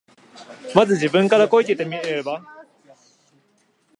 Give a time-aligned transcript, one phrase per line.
[0.73, 2.43] まず自分から声かけてみれば。